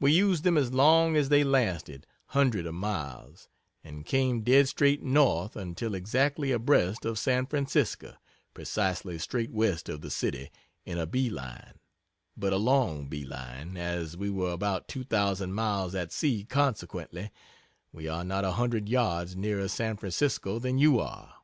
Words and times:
We 0.00 0.10
used 0.10 0.42
them 0.42 0.58
as 0.58 0.72
long 0.72 1.14
as 1.14 1.28
they 1.28 1.44
lasted 1.44 2.04
hundred 2.34 2.66
of 2.66 2.74
miles 2.74 3.48
and 3.84 4.04
came 4.04 4.40
dead 4.42 4.66
straight 4.66 5.04
north 5.04 5.54
until 5.54 5.94
exactly 5.94 6.50
abreast 6.50 7.04
of 7.04 7.16
San 7.16 7.46
Francisco 7.46 8.16
precisely 8.54 9.20
straight 9.20 9.52
west 9.52 9.88
of 9.88 10.00
the 10.00 10.10
city 10.10 10.50
in 10.84 10.98
a 10.98 11.06
bee 11.06 11.30
line 11.30 11.74
but 12.36 12.52
a 12.52 12.56
long 12.56 13.06
bee 13.06 13.24
line, 13.24 13.76
as 13.76 14.16
we 14.16 14.28
were 14.30 14.50
about 14.50 14.88
two 14.88 15.04
thousand 15.04 15.52
miles 15.54 15.94
at 15.94 16.10
sea 16.10 16.42
consequently, 16.42 17.30
we 17.92 18.08
are 18.08 18.24
not 18.24 18.44
a 18.44 18.50
hundred 18.58 18.88
yards 18.88 19.36
nearer 19.36 19.68
San 19.68 19.96
Francisco 19.96 20.58
than 20.58 20.76
you 20.78 20.98
are. 20.98 21.34